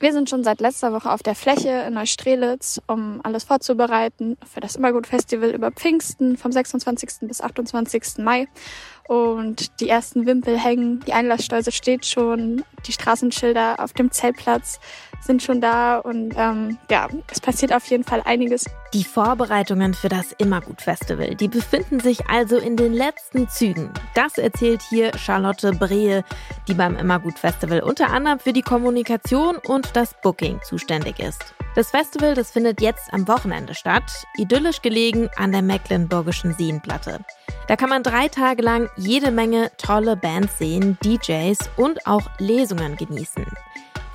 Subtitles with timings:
[0.00, 4.60] Wir sind schon seit letzter Woche auf der Fläche in Neustrelitz, um alles vorzubereiten für
[4.60, 7.26] das Immergut-Festival über Pfingsten vom 26.
[7.26, 8.18] bis 28.
[8.18, 8.46] Mai.
[9.08, 14.78] Und die ersten Wimpel hängen, die Einlassstolze steht schon, die Straßenschilder auf dem Zeltplatz
[15.20, 18.64] sind schon da und ähm, ja, es passiert auf jeden Fall einiges.
[18.94, 23.90] Die Vorbereitungen für das Immergut-Festival, die befinden sich also in den letzten Zügen.
[24.14, 26.24] Das erzählt hier Charlotte Brehe,
[26.66, 31.54] die beim Immergut-Festival unter anderem für die Kommunikation und das Booking zuständig ist.
[31.74, 37.20] Das Festival, das findet jetzt am Wochenende statt, idyllisch gelegen an der Mecklenburgischen Seenplatte.
[37.68, 42.96] Da kann man drei Tage lang jede Menge tolle Bands sehen, DJs und auch Lesungen
[42.96, 43.46] genießen.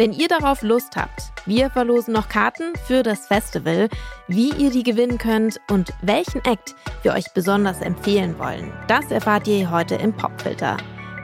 [0.03, 3.87] Wenn ihr darauf Lust habt, wir verlosen noch Karten für das Festival,
[4.27, 8.69] wie ihr die gewinnen könnt und welchen Act wir euch besonders empfehlen wollen.
[8.89, 10.75] Das erfahrt ihr heute im Popfilter.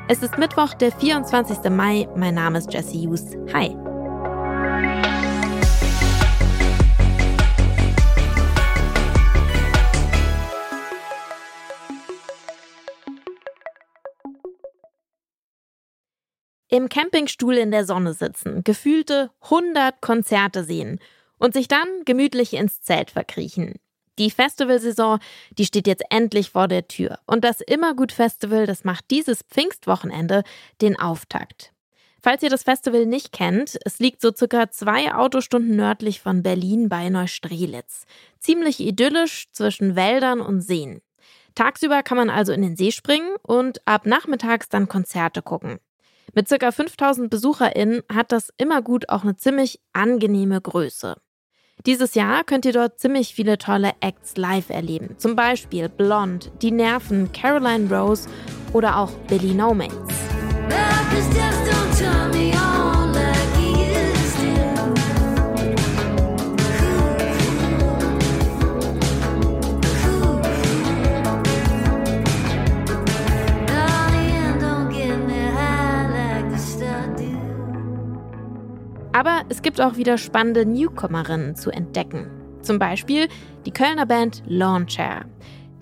[0.08, 1.70] Es ist Mittwoch, der 24.
[1.70, 2.08] Mai.
[2.16, 3.36] Mein Name ist Jesse Hughes.
[3.54, 3.76] Hi.
[16.70, 21.00] Im Campingstuhl in der Sonne sitzen, gefühlte 100 Konzerte sehen
[21.38, 23.76] und sich dann gemütlich ins Zelt verkriechen.
[24.20, 25.20] Die Festivalsaison,
[25.58, 30.44] die steht jetzt endlich vor der Tür und das Immergut Festival, das macht dieses Pfingstwochenende
[30.82, 31.72] den Auftakt.
[32.22, 36.90] Falls ihr das Festival nicht kennt, es liegt so circa zwei Autostunden nördlich von Berlin
[36.90, 38.06] bei Neustrelitz.
[38.40, 41.02] Ziemlich idyllisch zwischen Wäldern und Seen.
[41.56, 45.80] Tagsüber kann man also in den See springen und ab nachmittags dann Konzerte gucken.
[46.34, 46.72] Mit ca.
[46.72, 51.16] 5000 BesucherInnen hat das immer gut auch eine ziemlich angenehme Größe.
[51.86, 55.16] Dieses Jahr könnt ihr dort ziemlich viele tolle Acts live erleben.
[55.18, 58.28] Zum Beispiel Blond, Die Nerven, Caroline Rose
[58.74, 59.96] oder auch Billy No Mates.
[79.60, 82.32] Es gibt auch wieder spannende Newcomerinnen zu entdecken.
[82.62, 83.28] Zum Beispiel
[83.66, 85.26] die Kölner Band Launcher.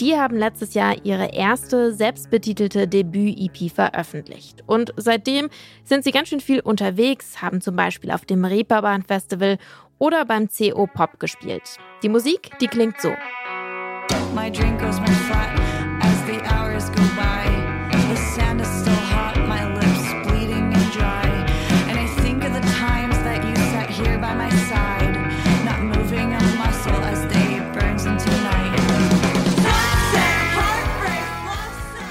[0.02, 4.64] Die haben letztes Jahr ihre erste selbstbetitelte Debüt-EP veröffentlicht.
[4.66, 5.50] Und seitdem
[5.84, 9.60] sind sie ganz schön viel unterwegs, haben zum Beispiel auf dem Reeperbahn Festival
[10.00, 11.78] oder beim CO Pop gespielt.
[12.02, 13.10] Die Musik, die klingt so.
[14.34, 15.67] My drink goes more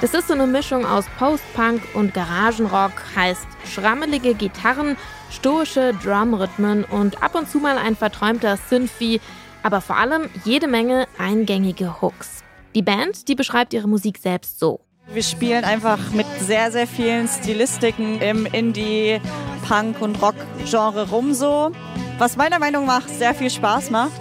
[0.02, 4.98] Das ist so eine Mischung aus Post-Punk und Garagenrock, heißt schrammelige Gitarren,
[5.30, 9.22] stoische Drumrhythmen und ab und zu mal ein verträumter Synthie,
[9.62, 12.44] aber vor allem jede Menge eingängige Hooks.
[12.74, 14.80] Die Band, die beschreibt ihre Musik selbst so.
[15.14, 19.18] Wir spielen einfach mit sehr, sehr vielen Stilistiken im Indie,
[19.66, 21.72] Punk und Rock-Genre rum so,
[22.18, 24.20] was meiner Meinung nach sehr viel Spaß macht.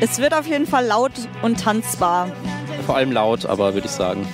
[0.00, 2.28] Es wird auf jeden Fall laut und tanzbar.
[2.84, 4.26] Vor allem laut, aber würde ich sagen.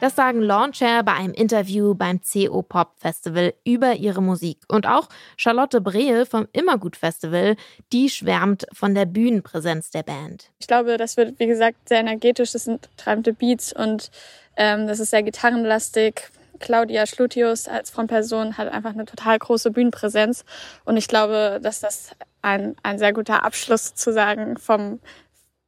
[0.00, 4.58] Das sagen Launcher bei einem Interview beim CO Pop Festival über ihre Musik.
[4.66, 7.54] Und auch Charlotte Brehe vom Immergut Festival,
[7.92, 10.50] die schwärmt von der Bühnenpräsenz der Band.
[10.58, 12.52] Ich glaube, das wird, wie gesagt, sehr energetisch.
[12.52, 14.10] Das sind treibende Beats und
[14.56, 16.30] ähm, das ist sehr gitarrenlastig.
[16.60, 20.46] Claudia Schlutius als Frontperson hat einfach eine total große Bühnenpräsenz.
[20.86, 24.98] Und ich glaube, dass das ein, ein sehr guter Abschluss sozusagen vom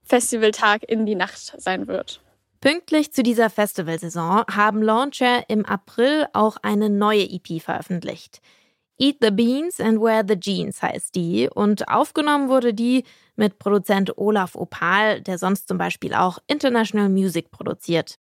[0.04, 2.22] Festivaltag in die Nacht sein wird.
[2.62, 8.41] Pünktlich zu dieser Festivalsaison haben Launcher im April auch eine neue EP veröffentlicht.
[9.00, 13.03] Eat the Beans and Wear the Jeans heißt die und aufgenommen wurde die
[13.34, 18.21] mit Produzent Olaf Opal, der sonst zum Beispiel auch International Music produziert.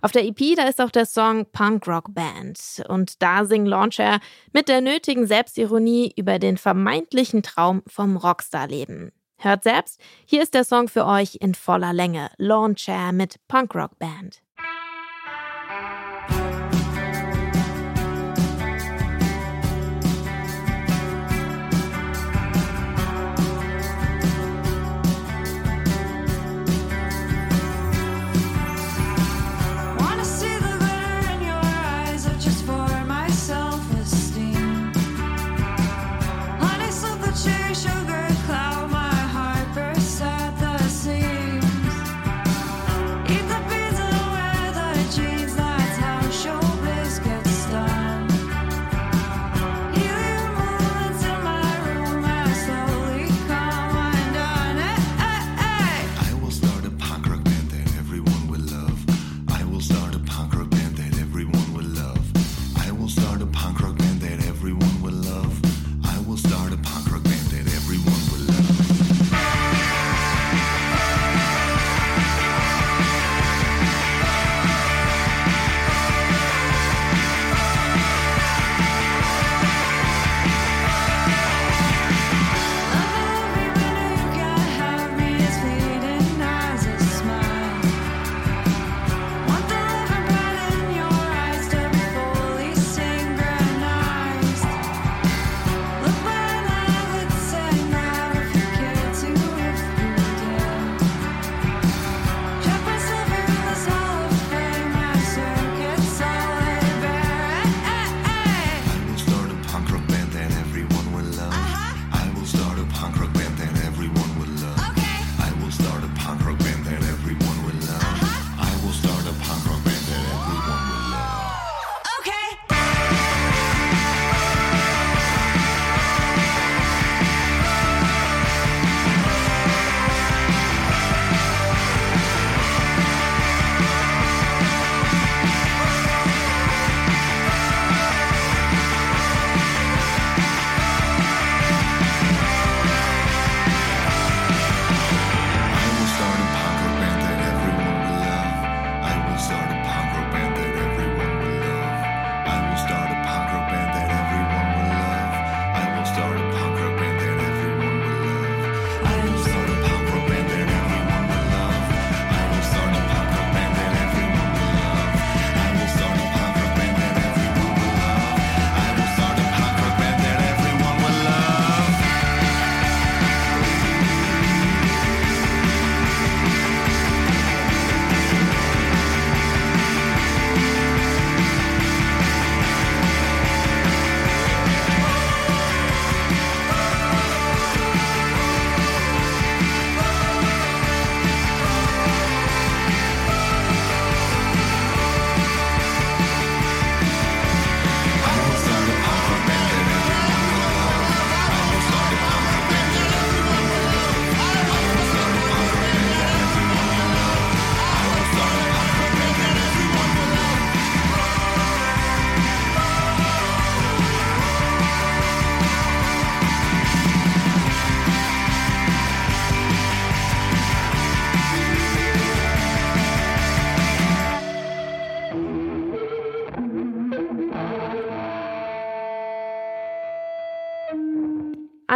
[0.00, 4.18] Auf der EP, da ist auch der Song Punk Rock Band und da singen Launcher
[4.52, 9.12] mit der nötigen Selbstironie über den vermeintlichen Traum vom Rockstar-Leben.
[9.38, 12.30] Hört selbst, hier ist der Song für euch in voller Länge.
[12.38, 14.42] Lawn Chair mit Punkrock Band.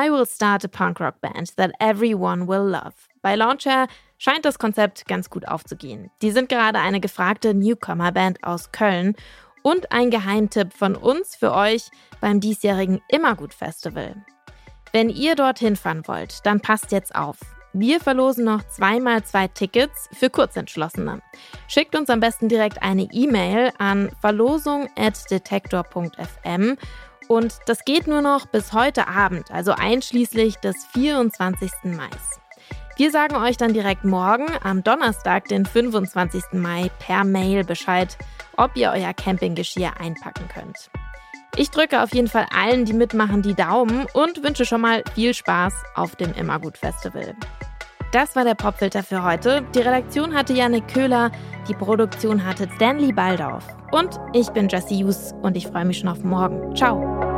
[0.03, 2.95] I will start a punk rock band that everyone will love.
[3.21, 3.87] Bei Launcher
[4.17, 6.11] scheint das Konzept ganz gut aufzugehen.
[6.23, 9.15] Die sind gerade eine gefragte Newcomer-Band aus Köln
[9.63, 14.17] und ein Geheimtipp von uns für euch beim diesjährigen Immergut Festival.
[14.91, 17.37] Wenn ihr dorthin fahren wollt, dann passt jetzt auf.
[17.75, 21.21] Wir verlosen noch zweimal zwei Tickets für Kurzentschlossene.
[21.69, 26.79] Schickt uns am besten direkt eine E-Mail an verlosung.detektor.fm
[27.31, 31.71] und das geht nur noch bis heute Abend, also einschließlich des 24.
[31.85, 32.11] Mai.
[32.97, 36.43] Wir sagen euch dann direkt morgen, am Donnerstag, den 25.
[36.55, 38.19] Mai, per Mail Bescheid,
[38.57, 40.91] ob ihr euer Campinggeschirr einpacken könnt.
[41.57, 45.33] Ich drücke auf jeden Fall allen, die mitmachen, die Daumen und wünsche schon mal viel
[45.33, 47.37] Spaß auf dem Immergut Festival.
[48.13, 49.63] Das war der Popfilter für heute.
[49.75, 51.31] Die Redaktion hatte Janik Köhler,
[51.69, 53.65] die Produktion hatte Stanley Baldauf.
[53.93, 56.75] Und ich bin Jessie Hughes und ich freue mich schon auf morgen.
[56.75, 57.30] Ciao!